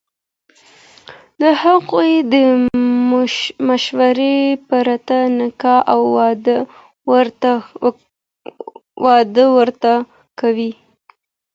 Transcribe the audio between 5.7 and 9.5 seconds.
او واده